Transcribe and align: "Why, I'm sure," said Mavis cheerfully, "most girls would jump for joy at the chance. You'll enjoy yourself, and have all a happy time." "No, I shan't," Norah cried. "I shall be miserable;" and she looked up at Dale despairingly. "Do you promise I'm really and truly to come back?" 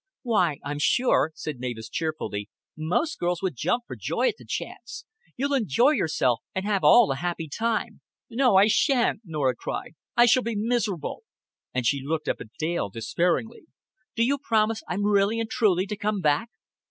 "Why, 0.23 0.57
I'm 0.65 0.79
sure," 0.79 1.31
said 1.35 1.59
Mavis 1.59 1.87
cheerfully, 1.87 2.49
"most 2.75 3.19
girls 3.19 3.43
would 3.43 3.55
jump 3.55 3.83
for 3.85 3.95
joy 3.95 4.29
at 4.29 4.37
the 4.39 4.45
chance. 4.45 5.05
You'll 5.37 5.53
enjoy 5.53 5.91
yourself, 5.91 6.41
and 6.55 6.65
have 6.65 6.83
all 6.83 7.11
a 7.11 7.17
happy 7.17 7.47
time." 7.47 8.01
"No, 8.27 8.55
I 8.55 8.65
shan't," 8.65 9.21
Norah 9.23 9.55
cried. 9.55 9.91
"I 10.17 10.25
shall 10.25 10.41
be 10.41 10.55
miserable;" 10.55 11.21
and 11.71 11.85
she 11.85 12.01
looked 12.03 12.27
up 12.27 12.41
at 12.41 12.51
Dale 12.57 12.89
despairingly. 12.89 13.67
"Do 14.15 14.23
you 14.23 14.39
promise 14.39 14.81
I'm 14.89 15.05
really 15.05 15.39
and 15.39 15.47
truly 15.51 15.85
to 15.85 15.95
come 15.95 16.19
back?" 16.19 16.49